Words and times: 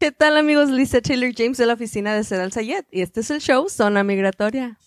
¿Qué 0.00 0.12
tal 0.12 0.38
amigos? 0.38 0.70
Lisa 0.70 1.02
Taylor 1.02 1.30
James 1.36 1.58
de 1.58 1.66
la 1.66 1.74
oficina 1.74 2.14
de 2.14 2.24
Sedal 2.24 2.52
Sayed 2.52 2.86
y 2.90 3.02
este 3.02 3.20
es 3.20 3.30
el 3.30 3.38
show 3.38 3.68
Zona 3.68 4.02
Migratoria. 4.02 4.78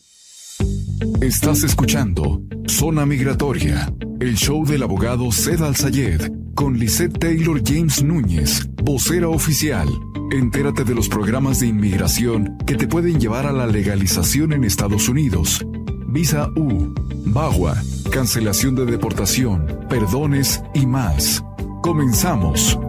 Estás 1.21 1.63
escuchando 1.63 2.41
Zona 2.67 3.05
Migratoria, 3.05 3.93
el 4.19 4.35
show 4.35 4.65
del 4.65 4.81
abogado 4.81 5.31
Sedal 5.31 5.75
Sayed 5.75 6.31
con 6.55 6.79
Lisette 6.79 7.19
Taylor 7.19 7.61
James 7.63 8.03
Núñez, 8.03 8.67
vocera 8.81 9.29
oficial. 9.29 9.87
Entérate 10.31 10.83
de 10.83 10.95
los 10.95 11.07
programas 11.09 11.59
de 11.59 11.67
inmigración 11.67 12.57
que 12.65 12.73
te 12.73 12.87
pueden 12.87 13.19
llevar 13.19 13.45
a 13.45 13.51
la 13.51 13.67
legalización 13.67 14.51
en 14.51 14.63
Estados 14.63 15.09
Unidos. 15.09 15.63
Visa 16.07 16.49
U, 16.55 16.91
BAGUA, 17.27 17.79
cancelación 18.11 18.73
de 18.73 18.85
deportación, 18.87 19.85
perdones 19.87 20.63
y 20.73 20.87
más. 20.87 21.43
Comenzamos. 21.83 22.79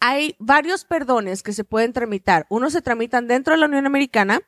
hay 0.00 0.34
varios 0.38 0.84
perdones 0.84 1.42
que 1.42 1.52
se 1.52 1.62
pueden 1.62 1.92
tramitar. 1.92 2.46
Unos 2.48 2.72
se 2.72 2.82
tramitan 2.82 3.28
dentro 3.28 3.52
de 3.52 3.60
la 3.60 3.66
Unión 3.66 3.86
Americana, 3.86 4.40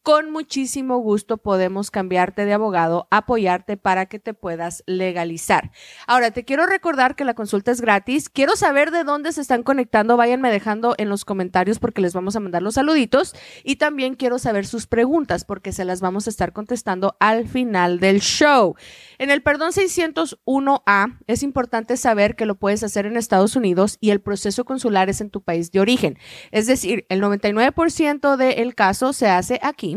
con 0.05 0.29
muchísimo 0.29 0.99
gusto 0.99 1.37
podemos 1.37 1.89
cambiarte 1.89 2.45
de 2.45 2.53
abogado, 2.53 3.07
apoyarte 3.09 3.75
para 3.75 4.05
que 4.05 4.19
te 4.19 4.35
puedas 4.35 4.83
legalizar. 4.85 5.71
Ahora, 6.05 6.29
te 6.29 6.45
quiero 6.45 6.67
recordar 6.67 7.15
que 7.15 7.25
la 7.25 7.33
consulta 7.33 7.71
es 7.71 7.81
gratis. 7.81 8.29
Quiero 8.29 8.55
saber 8.55 8.91
de 8.91 9.03
dónde 9.03 9.31
se 9.31 9.41
están 9.41 9.63
conectando. 9.63 10.15
Váyanme 10.15 10.51
dejando 10.51 10.93
en 10.99 11.09
los 11.09 11.25
comentarios 11.25 11.79
porque 11.79 12.01
les 12.01 12.13
vamos 12.13 12.35
a 12.35 12.39
mandar 12.39 12.61
los 12.61 12.75
saluditos. 12.75 13.33
Y 13.63 13.77
también 13.77 14.13
quiero 14.13 14.37
saber 14.37 14.67
sus 14.67 14.85
preguntas 14.85 15.43
porque 15.43 15.71
se 15.71 15.85
las 15.85 16.01
vamos 16.01 16.27
a 16.27 16.29
estar 16.29 16.53
contestando 16.53 17.17
al 17.19 17.47
final 17.47 17.99
del 17.99 18.21
show. 18.21 18.75
En 19.17 19.31
el 19.31 19.41
perdón 19.41 19.71
601A 19.71 21.17
es 21.25 21.41
importante 21.41 21.97
saber 21.97 22.35
que 22.35 22.45
lo 22.45 22.53
puedes 22.53 22.83
hacer 22.83 23.07
en 23.07 23.17
Estados 23.17 23.55
Unidos 23.55 23.97
y 24.01 24.11
el 24.11 24.21
proceso 24.21 24.65
consular 24.65 25.09
es 25.09 25.19
en 25.19 25.31
tu 25.31 25.41
país 25.41 25.71
de 25.71 25.79
origen. 25.79 26.19
Es 26.51 26.67
decir, 26.67 27.07
el 27.09 27.23
99% 27.23 28.35
del 28.35 28.75
caso 28.75 29.11
se 29.11 29.29
hace 29.29 29.59
aquí 29.63 29.94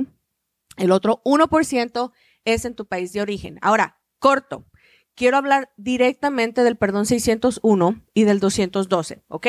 el 0.79 0.93
otro 0.93 1.23
1% 1.25 2.13
es 2.45 2.65
en 2.65 2.75
tu 2.75 2.87
país 2.87 3.13
de 3.13 3.21
origen. 3.21 3.59
Ahora, 3.63 4.01
corto. 4.19 4.67
Quiero 5.15 5.37
hablar 5.37 5.73
directamente 5.77 6.63
del 6.63 6.77
perdón 6.77 7.05
601 7.05 8.05
y 8.15 8.25
del 8.25 8.39
212, 8.39 9.25
¿ok? 9.29 9.47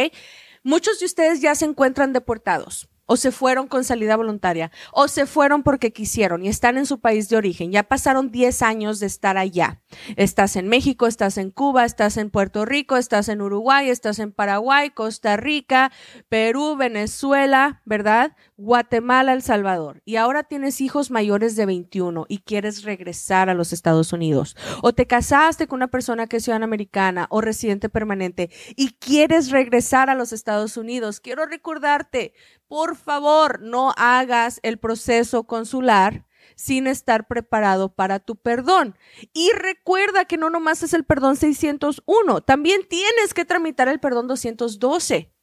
Muchos 0.63 0.99
de 0.99 1.05
ustedes 1.05 1.41
ya 1.41 1.53
se 1.53 1.65
encuentran 1.65 2.11
deportados. 2.11 2.89
O 3.09 3.17
se 3.17 3.31
fueron 3.31 3.67
con 3.67 3.83
salida 3.83 4.15
voluntaria, 4.15 4.71
o 4.93 5.07
se 5.07 5.25
fueron 5.25 5.63
porque 5.63 5.91
quisieron 5.91 6.45
y 6.45 6.47
están 6.47 6.77
en 6.77 6.85
su 6.85 6.99
país 6.99 7.27
de 7.27 7.37
origen. 7.37 7.71
Ya 7.71 7.81
pasaron 7.81 8.29
10 8.29 8.61
años 8.61 8.99
de 8.99 9.07
estar 9.07 9.35
allá. 9.35 9.81
Estás 10.15 10.55
en 10.55 10.67
México, 10.67 11.07
estás 11.07 11.39
en 11.39 11.49
Cuba, 11.49 11.85
estás 11.85 12.17
en 12.17 12.29
Puerto 12.29 12.65
Rico, 12.65 12.97
estás 12.97 13.27
en 13.27 13.41
Uruguay, 13.41 13.89
estás 13.89 14.19
en 14.19 14.31
Paraguay, 14.31 14.91
Costa 14.91 15.37
Rica, 15.37 15.91
Perú, 16.29 16.75
Venezuela, 16.77 17.81
¿verdad? 17.83 18.35
Guatemala, 18.57 19.33
El 19.33 19.41
Salvador. 19.41 20.03
Y 20.05 20.17
ahora 20.17 20.43
tienes 20.43 20.79
hijos 20.79 21.09
mayores 21.09 21.55
de 21.55 21.65
21 21.65 22.27
y 22.29 22.39
quieres 22.39 22.83
regresar 22.83 23.49
a 23.49 23.55
los 23.55 23.73
Estados 23.73 24.13
Unidos. 24.13 24.55
O 24.83 24.93
te 24.93 25.07
casaste 25.07 25.65
con 25.65 25.77
una 25.77 25.87
persona 25.87 26.27
que 26.27 26.37
es 26.37 26.43
ciudadana 26.43 26.65
americana 26.65 27.25
o 27.31 27.41
residente 27.41 27.89
permanente 27.89 28.51
y 28.75 28.91
quieres 28.99 29.49
regresar 29.49 30.11
a 30.11 30.15
los 30.15 30.31
Estados 30.31 30.77
Unidos. 30.77 31.19
Quiero 31.19 31.47
recordarte, 31.47 32.33
por 32.69 32.95
favor, 32.99 33.61
no 33.61 33.93
hagas 33.97 34.59
el 34.63 34.77
proceso 34.77 35.45
consular 35.45 36.25
sin 36.55 36.87
estar 36.87 37.27
preparado 37.27 37.95
para 37.95 38.19
tu 38.19 38.35
perdón. 38.35 38.95
Y 39.33 39.51
recuerda 39.53 40.25
que 40.25 40.37
no 40.37 40.49
nomás 40.49 40.83
es 40.83 40.93
el 40.93 41.05
perdón 41.05 41.37
601, 41.37 42.41
también 42.41 42.81
tienes 42.87 43.33
que 43.33 43.45
tramitar 43.45 43.87
el 43.87 43.99
perdón 43.99 44.27
212. 44.27 45.33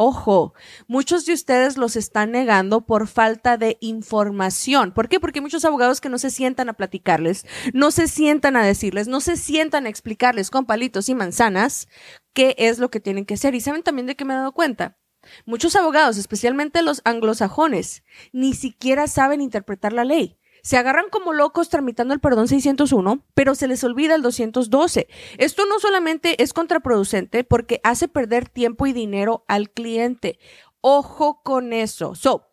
Ojo, 0.00 0.54
muchos 0.86 1.26
de 1.26 1.32
ustedes 1.32 1.76
los 1.76 1.96
están 1.96 2.30
negando 2.30 2.86
por 2.86 3.08
falta 3.08 3.56
de 3.56 3.78
información. 3.80 4.92
¿Por 4.92 5.08
qué? 5.08 5.18
Porque 5.18 5.40
muchos 5.40 5.64
abogados 5.64 6.00
que 6.00 6.08
no 6.08 6.18
se 6.18 6.30
sientan 6.30 6.68
a 6.68 6.74
platicarles, 6.74 7.46
no 7.72 7.90
se 7.90 8.06
sientan 8.06 8.54
a 8.54 8.62
decirles, 8.62 9.08
no 9.08 9.20
se 9.20 9.36
sientan 9.36 9.86
a 9.86 9.88
explicarles 9.88 10.50
con 10.50 10.66
palitos 10.66 11.08
y 11.08 11.16
manzanas 11.16 11.88
qué 12.32 12.54
es 12.58 12.78
lo 12.78 12.92
que 12.92 13.00
tienen 13.00 13.24
que 13.24 13.34
hacer. 13.34 13.56
Y 13.56 13.60
saben 13.60 13.82
también 13.82 14.06
de 14.06 14.14
qué 14.14 14.24
me 14.24 14.34
he 14.34 14.36
dado 14.36 14.52
cuenta. 14.52 14.97
Muchos 15.46 15.76
abogados, 15.76 16.16
especialmente 16.16 16.82
los 16.82 17.00
anglosajones, 17.04 18.04
ni 18.32 18.54
siquiera 18.54 19.06
saben 19.06 19.40
interpretar 19.40 19.92
la 19.92 20.04
ley. 20.04 20.38
Se 20.62 20.76
agarran 20.76 21.08
como 21.10 21.32
locos 21.32 21.68
tramitando 21.68 22.14
el 22.14 22.20
perdón 22.20 22.48
601, 22.48 23.24
pero 23.34 23.54
se 23.54 23.68
les 23.68 23.84
olvida 23.84 24.14
el 24.14 24.22
212. 24.22 25.08
Esto 25.38 25.66
no 25.66 25.78
solamente 25.78 26.42
es 26.42 26.52
contraproducente 26.52 27.44
porque 27.44 27.80
hace 27.84 28.08
perder 28.08 28.48
tiempo 28.48 28.86
y 28.86 28.92
dinero 28.92 29.44
al 29.48 29.70
cliente. 29.70 30.38
Ojo 30.80 31.42
con 31.42 31.72
eso. 31.72 32.14
So, 32.14 32.48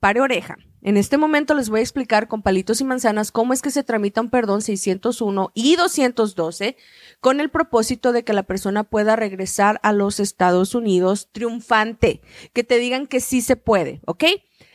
pare 0.00 0.20
oreja. 0.20 0.56
En 0.80 0.96
este 0.96 1.18
momento 1.18 1.54
les 1.54 1.70
voy 1.70 1.80
a 1.80 1.82
explicar 1.82 2.28
con 2.28 2.42
palitos 2.42 2.80
y 2.80 2.84
manzanas 2.84 3.32
cómo 3.32 3.52
es 3.52 3.62
que 3.62 3.70
se 3.70 3.82
tramita 3.82 4.20
un 4.20 4.30
perdón 4.30 4.62
601 4.62 5.50
y 5.54 5.76
212 5.76 6.76
con 7.20 7.40
el 7.40 7.50
propósito 7.50 8.12
de 8.12 8.22
que 8.22 8.32
la 8.32 8.44
persona 8.44 8.84
pueda 8.84 9.16
regresar 9.16 9.80
a 9.82 9.92
los 9.92 10.20
Estados 10.20 10.74
Unidos 10.74 11.28
triunfante, 11.32 12.20
que 12.52 12.62
te 12.62 12.78
digan 12.78 13.06
que 13.06 13.20
sí 13.20 13.40
se 13.40 13.56
puede, 13.56 14.00
¿ok? 14.06 14.24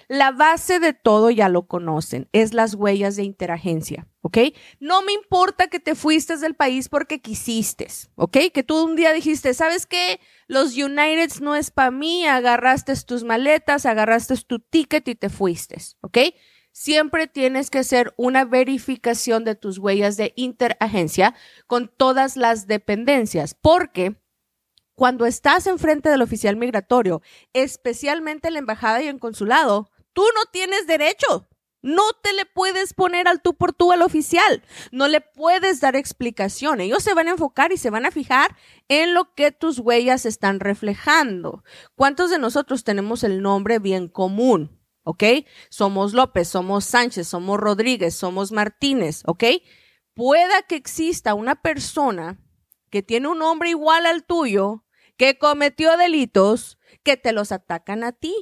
La 0.07 0.31
base 0.31 0.79
de 0.79 0.94
todo 0.94 1.29
ya 1.29 1.50
lo 1.50 1.67
conocen, 1.67 2.29
es 2.31 2.53
las 2.53 2.75
huellas 2.75 3.15
de 3.15 3.23
interagencia, 3.23 4.07
¿ok? 4.21 4.38
No 4.79 5.01
me 5.01 5.13
importa 5.13 5.67
que 5.67 5.79
te 5.79 5.95
fuiste 5.95 6.38
del 6.38 6.55
país 6.55 6.89
porque 6.89 7.21
quisiste, 7.21 7.88
¿ok? 8.15 8.38
Que 8.53 8.63
tú 8.63 8.83
un 8.83 8.95
día 8.95 9.13
dijiste, 9.13 9.53
¿sabes 9.53 9.85
qué? 9.85 10.19
Los 10.47 10.77
Uniteds 10.77 11.41
no 11.41 11.55
es 11.55 11.71
para 11.71 11.91
mí, 11.91 12.25
agarraste 12.25 12.94
tus 13.05 13.23
maletas, 13.23 13.85
agarraste 13.85 14.35
tu 14.45 14.59
ticket 14.59 15.07
y 15.07 15.15
te 15.15 15.29
fuiste, 15.29 15.77
¿ok? 16.01 16.17
Siempre 16.71 17.27
tienes 17.27 17.69
que 17.69 17.79
hacer 17.79 18.13
una 18.17 18.45
verificación 18.45 19.44
de 19.44 19.55
tus 19.55 19.77
huellas 19.77 20.17
de 20.17 20.33
interagencia 20.35 21.35
con 21.67 21.88
todas 21.88 22.35
las 22.35 22.65
dependencias, 22.65 23.53
porque 23.53 24.15
cuando 24.95 25.25
estás 25.25 25.67
enfrente 25.67 26.09
del 26.09 26.21
oficial 26.21 26.55
migratorio, 26.55 27.21
especialmente 27.53 28.47
en 28.47 28.53
la 28.53 28.59
embajada 28.59 29.01
y 29.01 29.07
en 29.07 29.19
consulado, 29.19 29.89
Tú 30.13 30.24
no 30.36 30.50
tienes 30.51 30.88
derecho. 30.88 31.48
No 31.83 32.04
te 32.24 32.31
le 32.31 32.45
puedes 32.45 32.94
poner 32.94 33.27
al 33.27 33.42
tú 33.42 33.56
por 33.56 33.74
tú 33.74 33.92
al 33.92 34.04
oficial. 34.04 34.63
No 34.94 35.10
le 35.10 35.19
puedes 35.19 35.81
dar 35.81 35.98
explicación. 35.98 36.80
Ellos 36.80 37.04
se 37.04 37.13
van 37.13 37.27
a 37.27 37.31
enfocar 37.31 37.74
y 37.74 37.77
se 37.77 37.89
van 37.89 38.06
a 38.06 38.12
fijar 38.12 38.56
en 38.88 39.13
lo 39.13 39.33
que 39.36 39.51
tus 39.51 39.80
huellas 39.80 40.25
están 40.25 40.62
reflejando. 40.62 41.65
¿Cuántos 41.95 42.30
de 42.30 42.39
nosotros 42.39 42.86
tenemos 42.86 43.25
el 43.25 43.42
nombre 43.42 43.80
bien 43.80 44.07
común? 44.07 44.80
¿Ok? 45.04 45.24
Somos 45.69 46.13
López, 46.13 46.48
somos 46.48 46.86
Sánchez, 46.86 47.27
somos 47.27 47.60
Rodríguez, 47.60 48.15
somos 48.15 48.54
Martínez. 48.54 49.21
¿Ok? 49.25 49.44
Pueda 50.13 50.62
que 50.62 50.75
exista 50.75 51.33
una 51.33 51.62
persona 51.62 52.39
que 52.89 53.04
tiene 53.04 53.27
un 53.27 53.39
nombre 53.39 53.71
igual 53.71 54.06
al 54.06 54.24
tuyo, 54.24 54.86
que 55.18 55.38
cometió 55.38 55.98
delitos, 55.98 56.77
que 57.04 57.18
te 57.18 57.33
los 57.33 57.51
atacan 57.51 58.06
a 58.06 58.13
ti. 58.13 58.33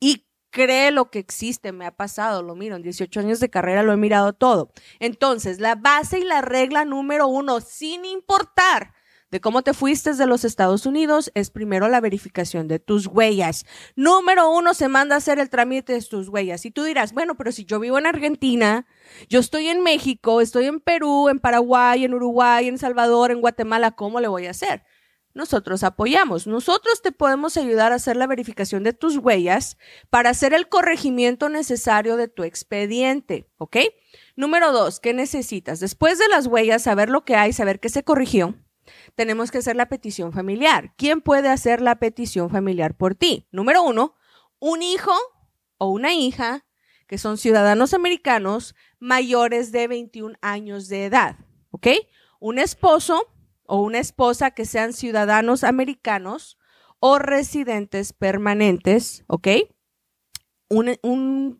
Y 0.00 0.27
cree 0.50 0.90
lo 0.90 1.10
que 1.10 1.18
existe, 1.18 1.72
me 1.72 1.86
ha 1.86 1.92
pasado, 1.92 2.42
lo 2.42 2.54
miro, 2.54 2.76
en 2.76 2.82
18 2.82 3.20
años 3.20 3.40
de 3.40 3.50
carrera 3.50 3.82
lo 3.82 3.92
he 3.92 3.96
mirado 3.96 4.32
todo. 4.32 4.70
Entonces, 5.00 5.60
la 5.60 5.74
base 5.74 6.18
y 6.20 6.24
la 6.24 6.40
regla 6.40 6.84
número 6.84 7.26
uno, 7.28 7.60
sin 7.60 8.04
importar 8.04 8.94
de 9.30 9.40
cómo 9.40 9.62
te 9.62 9.74
fuiste 9.74 10.14
de 10.14 10.26
los 10.26 10.44
Estados 10.44 10.86
Unidos, 10.86 11.30
es 11.34 11.50
primero 11.50 11.88
la 11.88 12.00
verificación 12.00 12.66
de 12.66 12.78
tus 12.78 13.06
huellas. 13.06 13.66
Número 13.94 14.50
uno, 14.50 14.72
se 14.72 14.88
manda 14.88 15.14
a 15.14 15.18
hacer 15.18 15.38
el 15.38 15.50
trámite 15.50 15.92
de 15.92 16.02
tus 16.02 16.28
huellas. 16.28 16.64
Y 16.64 16.70
tú 16.70 16.84
dirás, 16.84 17.12
bueno, 17.12 17.36
pero 17.36 17.52
si 17.52 17.64
yo 17.64 17.78
vivo 17.78 17.98
en 17.98 18.06
Argentina, 18.06 18.86
yo 19.28 19.40
estoy 19.40 19.68
en 19.68 19.82
México, 19.82 20.40
estoy 20.40 20.64
en 20.64 20.80
Perú, 20.80 21.28
en 21.28 21.40
Paraguay, 21.40 22.04
en 22.04 22.14
Uruguay, 22.14 22.68
en 22.68 22.78
Salvador, 22.78 23.30
en 23.30 23.40
Guatemala, 23.40 23.90
¿cómo 23.90 24.20
le 24.20 24.28
voy 24.28 24.46
a 24.46 24.50
hacer? 24.50 24.82
Nosotros 25.38 25.84
apoyamos. 25.84 26.48
Nosotros 26.48 27.00
te 27.00 27.12
podemos 27.12 27.56
ayudar 27.56 27.92
a 27.92 27.94
hacer 27.94 28.16
la 28.16 28.26
verificación 28.26 28.82
de 28.82 28.92
tus 28.92 29.16
huellas 29.16 29.78
para 30.10 30.30
hacer 30.30 30.52
el 30.52 30.68
corregimiento 30.68 31.48
necesario 31.48 32.16
de 32.16 32.26
tu 32.26 32.42
expediente, 32.42 33.48
¿ok? 33.56 33.76
Número 34.34 34.72
dos, 34.72 34.98
¿qué 34.98 35.14
necesitas? 35.14 35.78
Después 35.78 36.18
de 36.18 36.26
las 36.26 36.48
huellas, 36.48 36.82
saber 36.82 37.08
lo 37.08 37.24
que 37.24 37.36
hay, 37.36 37.52
saber 37.52 37.78
qué 37.78 37.88
se 37.88 38.02
corrigió, 38.02 38.56
tenemos 39.14 39.52
que 39.52 39.58
hacer 39.58 39.76
la 39.76 39.88
petición 39.88 40.32
familiar. 40.32 40.92
¿Quién 40.96 41.20
puede 41.20 41.48
hacer 41.48 41.80
la 41.80 42.00
petición 42.00 42.50
familiar 42.50 42.96
por 42.96 43.14
ti? 43.14 43.46
Número 43.52 43.84
uno, 43.84 44.16
un 44.58 44.82
hijo 44.82 45.12
o 45.78 45.88
una 45.88 46.14
hija 46.14 46.66
que 47.06 47.16
son 47.16 47.38
ciudadanos 47.38 47.94
americanos 47.94 48.74
mayores 48.98 49.70
de 49.70 49.86
21 49.86 50.36
años 50.42 50.88
de 50.88 51.04
edad, 51.04 51.36
¿ok? 51.70 51.86
Un 52.40 52.58
esposo 52.58 53.37
o 53.68 53.82
una 53.82 53.98
esposa 53.98 54.50
que 54.50 54.64
sean 54.64 54.92
ciudadanos 54.92 55.62
americanos 55.62 56.58
o 56.98 57.18
residentes 57.18 58.12
permanentes, 58.12 59.24
¿ok? 59.28 59.48
Un, 60.70 61.58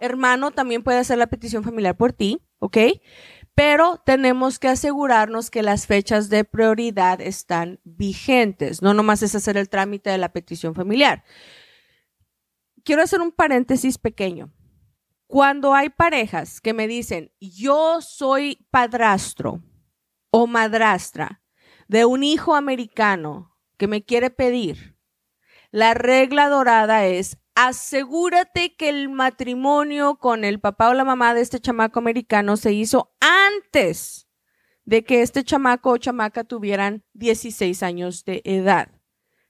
hermano 0.00 0.50
también 0.50 0.82
puede 0.82 0.98
hacer 0.98 1.18
la 1.18 1.28
petición 1.28 1.62
familiar 1.62 1.96
por 1.96 2.12
ti, 2.12 2.40
¿ok? 2.58 2.78
Pero 3.54 4.02
tenemos 4.04 4.58
que 4.58 4.68
asegurarnos 4.68 5.50
que 5.50 5.62
las 5.62 5.86
fechas 5.86 6.30
de 6.30 6.44
prioridad 6.44 7.20
están 7.20 7.80
vigentes. 7.84 8.82
No 8.82 8.94
nomás 8.94 9.22
es 9.22 9.34
hacer 9.34 9.56
el 9.56 9.68
trámite 9.68 10.10
de 10.10 10.18
la 10.18 10.32
petición 10.32 10.74
familiar. 10.74 11.22
Quiero 12.82 13.02
hacer 13.02 13.20
un 13.20 13.32
paréntesis 13.32 13.98
pequeño. 13.98 14.52
Cuando 15.26 15.74
hay 15.74 15.90
parejas 15.90 16.60
que 16.60 16.72
me 16.72 16.88
dicen, 16.88 17.30
yo 17.40 18.00
soy 18.00 18.66
padrastro, 18.70 19.62
o 20.30 20.46
madrastra 20.46 21.42
de 21.88 22.04
un 22.04 22.22
hijo 22.22 22.54
americano 22.54 23.56
que 23.76 23.88
me 23.88 24.04
quiere 24.04 24.30
pedir, 24.30 24.96
la 25.70 25.94
regla 25.94 26.48
dorada 26.48 27.06
es 27.06 27.38
asegúrate 27.54 28.76
que 28.76 28.88
el 28.88 29.08
matrimonio 29.08 30.16
con 30.16 30.44
el 30.44 30.60
papá 30.60 30.90
o 30.90 30.94
la 30.94 31.04
mamá 31.04 31.34
de 31.34 31.40
este 31.40 31.58
chamaco 31.58 31.98
americano 31.98 32.56
se 32.56 32.72
hizo 32.72 33.12
antes 33.20 34.28
de 34.84 35.02
que 35.02 35.22
este 35.22 35.42
chamaco 35.42 35.90
o 35.90 35.98
chamaca 35.98 36.44
tuvieran 36.44 37.04
16 37.14 37.82
años 37.82 38.24
de 38.24 38.42
edad. 38.44 38.88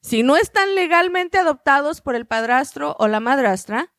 Si 0.00 0.22
no 0.22 0.36
están 0.36 0.74
legalmente 0.74 1.36
adoptados 1.38 2.00
por 2.00 2.14
el 2.14 2.26
padrastro 2.26 2.96
o 2.98 3.08
la 3.08 3.20
madrastra, 3.20 3.92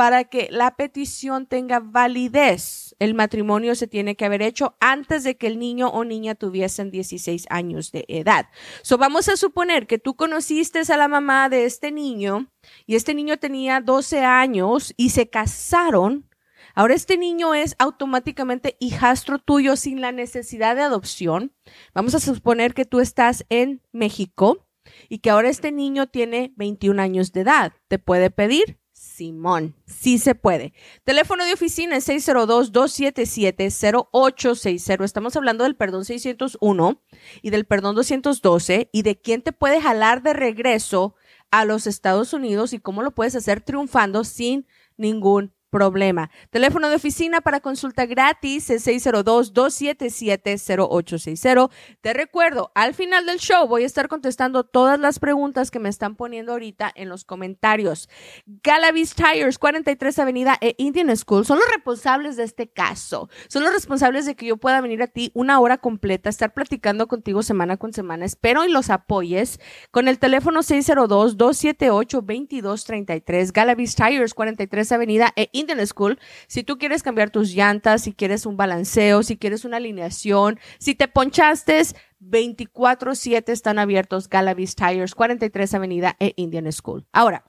para 0.00 0.24
que 0.24 0.48
la 0.50 0.76
petición 0.76 1.44
tenga 1.44 1.78
validez, 1.78 2.96
el 3.00 3.12
matrimonio 3.12 3.74
se 3.74 3.86
tiene 3.86 4.16
que 4.16 4.24
haber 4.24 4.40
hecho 4.40 4.74
antes 4.80 5.24
de 5.24 5.36
que 5.36 5.46
el 5.46 5.58
niño 5.58 5.88
o 5.88 6.06
niña 6.06 6.34
tuviesen 6.34 6.90
16 6.90 7.44
años 7.50 7.92
de 7.92 8.06
edad. 8.08 8.46
So 8.80 8.96
vamos 8.96 9.28
a 9.28 9.36
suponer 9.36 9.86
que 9.86 9.98
tú 9.98 10.16
conociste 10.16 10.80
a 10.90 10.96
la 10.96 11.06
mamá 11.06 11.50
de 11.50 11.66
este 11.66 11.92
niño 11.92 12.50
y 12.86 12.94
este 12.94 13.12
niño 13.12 13.36
tenía 13.36 13.82
12 13.82 14.20
años 14.20 14.94
y 14.96 15.10
se 15.10 15.28
casaron. 15.28 16.26
Ahora 16.74 16.94
este 16.94 17.18
niño 17.18 17.52
es 17.52 17.76
automáticamente 17.78 18.78
hijastro 18.80 19.38
tuyo 19.38 19.76
sin 19.76 20.00
la 20.00 20.12
necesidad 20.12 20.76
de 20.76 20.80
adopción. 20.80 21.52
Vamos 21.92 22.14
a 22.14 22.20
suponer 22.20 22.72
que 22.72 22.86
tú 22.86 23.00
estás 23.00 23.44
en 23.50 23.82
México 23.92 24.66
y 25.10 25.18
que 25.18 25.28
ahora 25.28 25.50
este 25.50 25.72
niño 25.72 26.06
tiene 26.06 26.54
21 26.56 27.02
años 27.02 27.32
de 27.32 27.42
edad. 27.42 27.74
¿Te 27.88 27.98
puede 27.98 28.30
pedir? 28.30 28.79
Simón, 29.20 29.76
sí 29.84 30.18
se 30.18 30.34
puede. 30.34 30.72
Teléfono 31.04 31.44
de 31.44 31.52
oficina 31.52 31.94
es 31.94 32.08
602-277-0860. 32.08 35.04
Estamos 35.04 35.36
hablando 35.36 35.64
del 35.64 35.76
perdón 35.76 36.06
601 36.06 37.02
y 37.42 37.50
del 37.50 37.66
perdón 37.66 37.96
212 37.96 38.88
y 38.90 39.02
de 39.02 39.20
quién 39.20 39.42
te 39.42 39.52
puede 39.52 39.82
jalar 39.82 40.22
de 40.22 40.32
regreso 40.32 41.16
a 41.50 41.66
los 41.66 41.86
Estados 41.86 42.32
Unidos 42.32 42.72
y 42.72 42.78
cómo 42.78 43.02
lo 43.02 43.10
puedes 43.10 43.36
hacer 43.36 43.60
triunfando 43.60 44.24
sin 44.24 44.66
ningún 44.96 45.52
problema. 45.70 46.30
Teléfono 46.50 46.88
de 46.88 46.96
oficina 46.96 47.40
para 47.40 47.60
consulta 47.60 48.04
gratis 48.06 48.68
es 48.70 48.84
602-277-0860. 48.86 51.70
Te 52.00 52.12
recuerdo, 52.12 52.72
al 52.74 52.94
final 52.94 53.26
del 53.26 53.38
show 53.38 53.66
voy 53.66 53.82
a 53.84 53.86
estar 53.86 54.08
contestando 54.08 54.64
todas 54.64 54.98
las 54.98 55.20
preguntas 55.20 55.70
que 55.70 55.78
me 55.78 55.88
están 55.88 56.16
poniendo 56.16 56.52
ahorita 56.52 56.92
en 56.94 57.08
los 57.08 57.24
comentarios. 57.24 58.10
Galavis 58.46 59.14
Tires, 59.14 59.58
43 59.58 60.18
Avenida 60.18 60.58
e 60.60 60.74
Indian 60.78 61.16
School, 61.16 61.46
son 61.46 61.58
los 61.58 61.68
responsables 61.68 62.36
de 62.36 62.42
este 62.44 62.68
caso. 62.68 63.30
Son 63.48 63.62
los 63.62 63.72
responsables 63.72 64.26
de 64.26 64.34
que 64.34 64.46
yo 64.46 64.56
pueda 64.56 64.80
venir 64.80 65.00
a 65.02 65.06
ti 65.06 65.30
una 65.34 65.60
hora 65.60 65.78
completa, 65.78 66.28
estar 66.28 66.52
platicando 66.52 67.06
contigo 67.08 67.44
semana 67.44 67.76
con 67.76 67.92
semana. 67.92 68.24
Espero 68.24 68.64
y 68.64 68.70
los 68.70 68.90
apoyes 68.90 69.60
con 69.90 70.08
el 70.08 70.18
teléfono 70.18 70.60
602-278-2233. 70.60 73.52
Galavis 73.52 73.94
Tires, 73.94 74.32
43 74.34 74.92
Avenida 74.92 75.32
e 75.36 75.48
Indian 75.52 75.59
School, 75.86 76.18
si 76.46 76.62
tú 76.62 76.78
quieres 76.78 77.02
cambiar 77.02 77.30
tus 77.30 77.52
llantas, 77.52 78.02
si 78.02 78.12
quieres 78.12 78.46
un 78.46 78.56
balanceo, 78.56 79.22
si 79.22 79.36
quieres 79.36 79.64
una 79.64 79.78
alineación, 79.78 80.58
si 80.78 80.94
te 80.94 81.08
ponchaste, 81.08 81.82
24-7 82.20 83.48
están 83.48 83.78
abiertos 83.78 84.28
Galavis 84.28 84.74
Tires, 84.74 85.14
43 85.14 85.74
Avenida 85.74 86.16
e 86.20 86.34
Indian 86.36 86.70
School. 86.72 87.06
Ahora, 87.12 87.44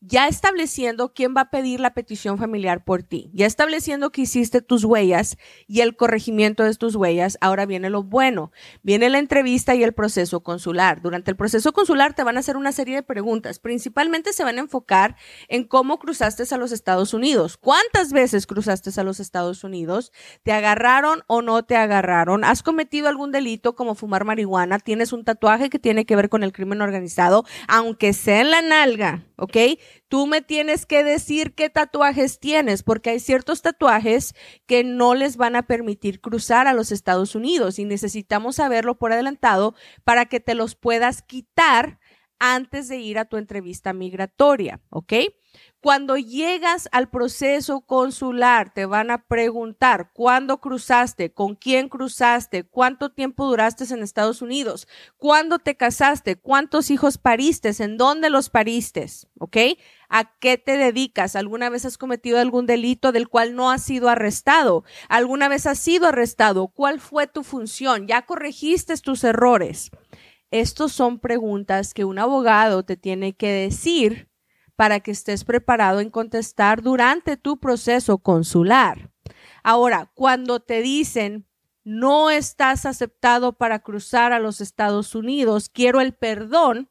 ya 0.00 0.28
estableciendo 0.28 1.12
quién 1.12 1.34
va 1.36 1.42
a 1.42 1.50
pedir 1.50 1.78
la 1.80 1.92
petición 1.92 2.38
familiar 2.38 2.84
por 2.84 3.02
ti, 3.02 3.30
ya 3.34 3.46
estableciendo 3.46 4.10
que 4.10 4.22
hiciste 4.22 4.62
tus 4.62 4.84
huellas 4.84 5.36
y 5.66 5.80
el 5.80 5.94
corregimiento 5.96 6.64
de 6.64 6.74
tus 6.74 6.96
huellas, 6.96 7.36
ahora 7.40 7.66
viene 7.66 7.90
lo 7.90 8.02
bueno, 8.02 8.50
viene 8.82 9.10
la 9.10 9.18
entrevista 9.18 9.74
y 9.74 9.82
el 9.82 9.92
proceso 9.92 10.42
consular. 10.42 11.02
Durante 11.02 11.30
el 11.30 11.36
proceso 11.36 11.72
consular 11.72 12.14
te 12.14 12.24
van 12.24 12.36
a 12.36 12.40
hacer 12.40 12.56
una 12.56 12.72
serie 12.72 12.96
de 12.96 13.02
preguntas, 13.02 13.58
principalmente 13.58 14.32
se 14.32 14.44
van 14.44 14.56
a 14.56 14.62
enfocar 14.62 15.16
en 15.48 15.64
cómo 15.64 15.98
cruzaste 15.98 16.44
a 16.50 16.56
los 16.56 16.72
Estados 16.72 17.12
Unidos, 17.12 17.58
cuántas 17.58 18.12
veces 18.12 18.46
cruzaste 18.46 18.90
a 18.98 19.04
los 19.04 19.20
Estados 19.20 19.62
Unidos, 19.64 20.12
te 20.42 20.52
agarraron 20.52 21.22
o 21.26 21.42
no 21.42 21.62
te 21.64 21.76
agarraron, 21.76 22.44
has 22.44 22.62
cometido 22.62 23.08
algún 23.08 23.32
delito 23.32 23.74
como 23.74 23.94
fumar 23.94 24.24
marihuana, 24.24 24.78
tienes 24.78 25.12
un 25.12 25.24
tatuaje 25.24 25.68
que 25.68 25.78
tiene 25.78 26.06
que 26.06 26.16
ver 26.16 26.30
con 26.30 26.42
el 26.42 26.52
crimen 26.52 26.80
organizado, 26.80 27.44
aunque 27.68 28.14
sea 28.14 28.40
en 28.40 28.50
la 28.50 28.62
nalga, 28.62 29.24
¿ok? 29.36 29.56
Tú 30.08 30.26
me 30.26 30.42
tienes 30.42 30.86
que 30.86 31.04
decir 31.04 31.54
qué 31.54 31.70
tatuajes 31.70 32.40
tienes, 32.40 32.82
porque 32.82 33.10
hay 33.10 33.20
ciertos 33.20 33.62
tatuajes 33.62 34.34
que 34.66 34.84
no 34.84 35.14
les 35.14 35.36
van 35.36 35.56
a 35.56 35.66
permitir 35.66 36.20
cruzar 36.20 36.66
a 36.66 36.72
los 36.72 36.92
Estados 36.92 37.34
Unidos 37.34 37.78
y 37.78 37.84
necesitamos 37.84 38.56
saberlo 38.56 38.98
por 38.98 39.12
adelantado 39.12 39.74
para 40.04 40.26
que 40.26 40.40
te 40.40 40.54
los 40.54 40.74
puedas 40.74 41.22
quitar 41.22 41.98
antes 42.38 42.88
de 42.88 42.98
ir 42.98 43.18
a 43.18 43.26
tu 43.26 43.36
entrevista 43.36 43.92
migratoria, 43.92 44.80
¿ok? 44.88 45.12
Cuando 45.82 46.18
llegas 46.18 46.90
al 46.92 47.08
proceso 47.08 47.80
consular, 47.80 48.74
te 48.74 48.84
van 48.84 49.10
a 49.10 49.24
preguntar 49.26 50.10
cuándo 50.12 50.60
cruzaste, 50.60 51.32
con 51.32 51.54
quién 51.54 51.88
cruzaste, 51.88 52.64
cuánto 52.64 53.12
tiempo 53.12 53.46
duraste 53.46 53.84
en 53.94 54.02
Estados 54.02 54.42
Unidos, 54.42 54.86
cuándo 55.16 55.58
te 55.58 55.78
casaste, 55.78 56.36
cuántos 56.36 56.90
hijos 56.90 57.16
pariste, 57.16 57.72
en 57.78 57.96
dónde 57.96 58.28
los 58.28 58.50
pariste, 58.50 59.06
¿ok? 59.38 59.56
¿A 60.10 60.36
qué 60.38 60.58
te 60.58 60.76
dedicas? 60.76 61.34
¿Alguna 61.34 61.70
vez 61.70 61.86
has 61.86 61.96
cometido 61.96 62.38
algún 62.38 62.66
delito 62.66 63.10
del 63.10 63.28
cual 63.28 63.54
no 63.54 63.70
has 63.70 63.82
sido 63.82 64.10
arrestado? 64.10 64.84
¿Alguna 65.08 65.48
vez 65.48 65.66
has 65.66 65.78
sido 65.78 66.08
arrestado? 66.08 66.68
¿Cuál 66.68 67.00
fue 67.00 67.26
tu 67.26 67.42
función? 67.42 68.06
¿Ya 68.06 68.26
corregiste 68.26 68.94
tus 68.98 69.24
errores? 69.24 69.90
Estos 70.50 70.92
son 70.92 71.20
preguntas 71.20 71.94
que 71.94 72.04
un 72.04 72.18
abogado 72.18 72.82
te 72.82 72.98
tiene 72.98 73.32
que 73.32 73.50
decir 73.50 74.29
para 74.80 75.00
que 75.00 75.10
estés 75.10 75.44
preparado 75.44 76.00
en 76.00 76.08
contestar 76.08 76.80
durante 76.80 77.36
tu 77.36 77.58
proceso 77.58 78.16
consular. 78.16 79.10
Ahora, 79.62 80.10
cuando 80.14 80.60
te 80.60 80.80
dicen 80.80 81.46
no 81.84 82.30
estás 82.30 82.86
aceptado 82.86 83.58
para 83.58 83.80
cruzar 83.80 84.32
a 84.32 84.38
los 84.38 84.62
Estados 84.62 85.14
Unidos, 85.14 85.68
quiero 85.68 86.00
el 86.00 86.14
perdón, 86.14 86.88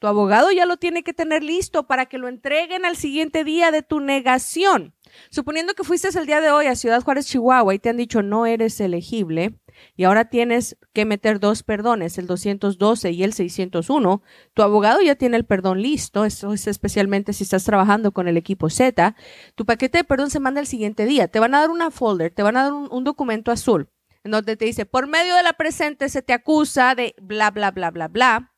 tu 0.00 0.08
abogado 0.08 0.50
ya 0.50 0.66
lo 0.66 0.78
tiene 0.78 1.04
que 1.04 1.12
tener 1.12 1.44
listo 1.44 1.86
para 1.86 2.06
que 2.06 2.18
lo 2.18 2.26
entreguen 2.26 2.84
al 2.84 2.96
siguiente 2.96 3.44
día 3.44 3.70
de 3.70 3.82
tu 3.82 4.00
negación. 4.00 4.96
Suponiendo 5.30 5.74
que 5.74 5.84
fuiste 5.84 6.08
el 6.18 6.26
día 6.26 6.40
de 6.40 6.50
hoy 6.50 6.66
a 6.66 6.74
Ciudad 6.74 7.00
Juárez, 7.00 7.26
Chihuahua 7.26 7.74
y 7.74 7.78
te 7.78 7.90
han 7.90 7.96
dicho 7.96 8.22
no 8.22 8.44
eres 8.44 8.80
elegible, 8.80 9.54
y 9.96 10.04
ahora 10.04 10.26
tienes 10.26 10.76
que 10.92 11.04
meter 11.04 11.40
dos 11.40 11.62
perdones, 11.62 12.18
el 12.18 12.26
212 12.26 13.10
y 13.10 13.22
el 13.22 13.32
601, 13.32 14.22
tu 14.54 14.62
abogado 14.62 15.00
ya 15.00 15.14
tiene 15.14 15.36
el 15.36 15.44
perdón 15.44 15.82
listo, 15.82 16.24
eso 16.24 16.52
es 16.52 16.66
especialmente 16.66 17.32
si 17.32 17.44
estás 17.44 17.64
trabajando 17.64 18.12
con 18.12 18.28
el 18.28 18.36
equipo 18.36 18.70
Z, 18.70 19.14
tu 19.54 19.64
paquete 19.66 19.98
de 19.98 20.04
perdón 20.04 20.30
se 20.30 20.40
manda 20.40 20.60
el 20.60 20.66
siguiente 20.66 21.06
día, 21.06 21.28
te 21.28 21.40
van 21.40 21.54
a 21.54 21.60
dar 21.60 21.70
una 21.70 21.90
folder, 21.90 22.32
te 22.32 22.42
van 22.42 22.56
a 22.56 22.64
dar 22.64 22.72
un, 22.72 23.04
documento 23.04 23.50
azul, 23.50 23.90
en 24.24 24.32
donde 24.32 24.56
te 24.56 24.64
dice, 24.64 24.86
por 24.86 25.06
medio 25.06 25.34
de 25.34 25.42
la 25.42 25.54
presente 25.54 26.08
se 26.08 26.22
te 26.22 26.32
acusa 26.32 26.94
de 26.94 27.14
bla, 27.20 27.50
bla, 27.50 27.70
bla, 27.70 27.90
bla, 27.90 28.08
bla, 28.08 28.54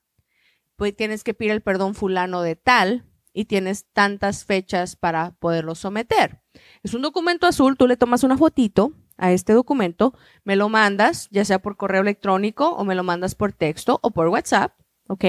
pues 0.77 0.97
tienes 0.97 1.23
que 1.23 1.35
pedir 1.35 1.53
el 1.53 1.63
perdón 1.63 1.95
fulano 1.95 2.43
de 2.43 2.57
tal 2.57 3.05
y 3.33 3.47
tienes 3.47 3.87
tantas 3.93 4.45
fechas 4.45 4.97
para 4.97 5.33
poderlo 5.39 5.75
someter. 5.75 6.43
Es 6.83 6.95
un 6.95 7.03
documento 7.03 7.47
azul, 7.47 7.77
tú 7.77 7.87
le 7.87 7.97
tomas 7.97 8.25
una 8.25 8.37
fotito, 8.37 8.93
a 9.23 9.31
este 9.31 9.53
documento, 9.53 10.15
me 10.43 10.57
lo 10.57 10.69
mandas, 10.69 11.29
ya 11.31 11.45
sea 11.45 11.61
por 11.63 11.77
correo 11.77 12.03
electrónico 12.03 12.71
o 12.71 12.85
me 12.85 12.97
lo 12.97 13.05
mandas 13.05 13.37
por 13.37 13.53
texto 13.53 14.01
o 14.03 14.11
por 14.11 14.27
WhatsApp, 14.29 14.75
¿ok? 15.09 15.25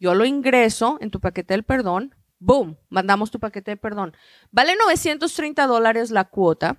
Yo 0.00 0.14
lo 0.14 0.24
ingreso 0.24 0.96
en 1.02 1.10
tu 1.10 1.20
paquete 1.20 1.52
del 1.52 1.62
perdón, 1.62 2.14
boom, 2.38 2.78
mandamos 2.88 3.30
tu 3.30 3.38
paquete 3.38 3.72
de 3.72 3.76
perdón. 3.76 4.16
Vale 4.50 4.76
930 4.76 5.66
dólares 5.66 6.10
la 6.10 6.24
cuota 6.24 6.78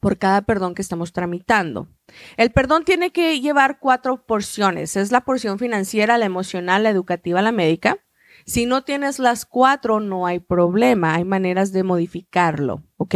por 0.00 0.18
cada 0.18 0.42
perdón 0.42 0.74
que 0.74 0.82
estamos 0.82 1.14
tramitando. 1.14 1.88
El 2.36 2.50
perdón 2.52 2.84
tiene 2.84 3.10
que 3.10 3.40
llevar 3.40 3.78
cuatro 3.78 4.26
porciones. 4.26 4.96
Es 4.96 5.12
la 5.12 5.22
porción 5.22 5.58
financiera, 5.58 6.18
la 6.18 6.26
emocional, 6.26 6.82
la 6.82 6.90
educativa, 6.90 7.40
la 7.40 7.52
médica. 7.52 8.04
Si 8.46 8.66
no 8.66 8.84
tienes 8.84 9.18
las 9.18 9.46
cuatro, 9.46 10.00
no 10.00 10.26
hay 10.26 10.38
problema. 10.38 11.14
Hay 11.14 11.24
maneras 11.24 11.72
de 11.72 11.82
modificarlo, 11.82 12.82
¿ok? 12.96 13.14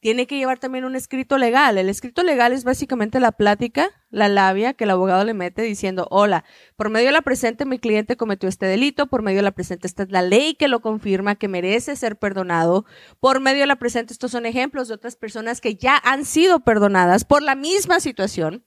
tiene 0.00 0.28
que 0.28 0.36
llevar 0.36 0.58
también 0.58 0.84
un 0.84 0.94
escrito 0.94 1.38
legal. 1.38 1.76
El 1.76 1.88
escrito 1.88 2.22
legal 2.22 2.52
es 2.52 2.64
básicamente 2.64 3.18
la 3.18 3.32
plática, 3.32 3.90
la 4.10 4.28
labia 4.28 4.74
que 4.74 4.84
el 4.84 4.90
abogado 4.90 5.24
le 5.24 5.34
mete 5.34 5.62
diciendo, 5.62 6.06
hola, 6.10 6.44
por 6.76 6.88
medio 6.88 7.06
de 7.06 7.12
la 7.12 7.22
presente 7.22 7.64
mi 7.64 7.78
cliente 7.78 8.16
cometió 8.16 8.48
este 8.48 8.66
delito, 8.66 9.08
por 9.08 9.22
medio 9.22 9.38
de 9.38 9.42
la 9.42 9.50
presente 9.52 9.86
esta 9.86 10.04
es 10.04 10.10
la 10.10 10.22
ley 10.22 10.54
que 10.54 10.68
lo 10.68 10.80
confirma, 10.80 11.34
que 11.34 11.48
merece 11.48 11.96
ser 11.96 12.16
perdonado, 12.16 12.84
por 13.18 13.40
medio 13.40 13.60
de 13.60 13.66
la 13.66 13.76
presente 13.76 14.12
estos 14.12 14.30
son 14.30 14.46
ejemplos 14.46 14.88
de 14.88 14.94
otras 14.94 15.16
personas 15.16 15.60
que 15.60 15.74
ya 15.74 15.96
han 15.96 16.24
sido 16.24 16.60
perdonadas 16.60 17.24
por 17.24 17.42
la 17.42 17.56
misma 17.56 17.98
situación. 17.98 18.64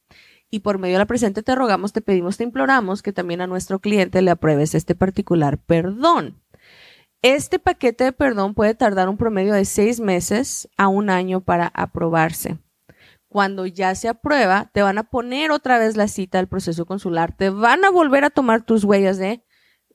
Y 0.53 0.59
por 0.59 0.79
medio 0.79 0.95
de 0.95 0.99
la 0.99 1.05
presente 1.05 1.43
te 1.43 1.55
rogamos, 1.55 1.93
te 1.93 2.01
pedimos, 2.01 2.35
te 2.35 2.43
imploramos 2.43 3.01
que 3.01 3.13
también 3.13 3.39
a 3.39 3.47
nuestro 3.47 3.79
cliente 3.79 4.21
le 4.21 4.31
apruebes 4.31 4.75
este 4.75 4.95
particular 4.95 5.57
perdón. 5.57 6.41
Este 7.21 7.57
paquete 7.57 8.03
de 8.03 8.11
perdón 8.11 8.53
puede 8.53 8.75
tardar 8.75 9.07
un 9.07 9.15
promedio 9.15 9.53
de 9.53 9.63
seis 9.63 10.01
meses 10.01 10.69
a 10.75 10.89
un 10.89 11.09
año 11.09 11.39
para 11.39 11.67
aprobarse. 11.67 12.59
Cuando 13.29 13.65
ya 13.65 13.95
se 13.95 14.09
aprueba, 14.09 14.69
te 14.73 14.81
van 14.81 14.97
a 14.97 15.03
poner 15.03 15.51
otra 15.51 15.79
vez 15.79 15.95
la 15.95 16.09
cita 16.09 16.39
al 16.39 16.49
proceso 16.49 16.85
consular, 16.85 17.33
te 17.35 17.49
van 17.49 17.85
a 17.85 17.89
volver 17.89 18.25
a 18.25 18.29
tomar 18.29 18.65
tus 18.65 18.83
huellas 18.83 19.17
de 19.17 19.45